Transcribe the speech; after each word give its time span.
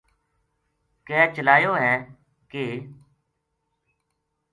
کے 1.07 1.19
چلایو 1.35 1.71
ہے 1.83 1.93
کِ 2.51 2.55